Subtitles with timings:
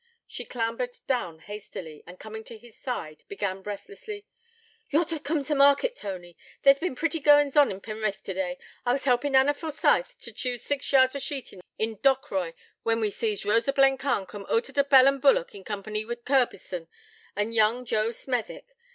[0.25, 4.25] She clambered down hastily, and, coming to his side, began breathlessly:
[4.89, 6.35] 'Ye ought t' hev coom t' market, Tony.
[6.63, 8.57] There's bin pretty goin's on in Pe'rith today.
[8.83, 13.11] I was helpin' Anna Forsyth t' choose six yards o' sheetin' in Dockroy, when we
[13.11, 16.87] sees Rosa Blencarn coom oot o' t' 'Bell and Bullock' in company we' Curbison
[17.35, 18.75] and young Joe Smethwick.